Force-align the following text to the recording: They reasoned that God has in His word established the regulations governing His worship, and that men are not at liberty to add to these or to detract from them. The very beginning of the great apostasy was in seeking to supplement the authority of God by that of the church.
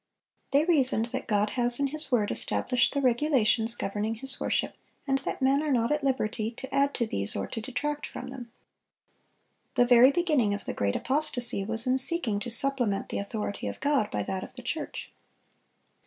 They 0.49 0.65
reasoned 0.65 1.09
that 1.09 1.27
God 1.27 1.51
has 1.51 1.79
in 1.79 1.89
His 1.89 2.11
word 2.11 2.31
established 2.31 2.95
the 2.95 3.03
regulations 3.03 3.75
governing 3.75 4.15
His 4.15 4.39
worship, 4.39 4.73
and 5.05 5.19
that 5.19 5.43
men 5.43 5.61
are 5.61 5.71
not 5.71 5.91
at 5.91 6.03
liberty 6.03 6.49
to 6.49 6.73
add 6.73 6.95
to 6.95 7.05
these 7.05 7.35
or 7.35 7.45
to 7.45 7.61
detract 7.61 8.07
from 8.07 8.29
them. 8.29 8.51
The 9.75 9.85
very 9.85 10.11
beginning 10.11 10.55
of 10.55 10.65
the 10.65 10.73
great 10.73 10.95
apostasy 10.95 11.63
was 11.63 11.85
in 11.85 11.99
seeking 11.99 12.39
to 12.39 12.49
supplement 12.49 13.09
the 13.09 13.19
authority 13.19 13.67
of 13.67 13.79
God 13.79 14.09
by 14.09 14.23
that 14.23 14.43
of 14.43 14.55
the 14.55 14.63
church. 14.63 15.11